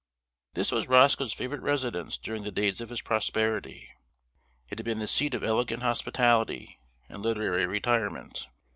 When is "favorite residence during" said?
1.31-2.41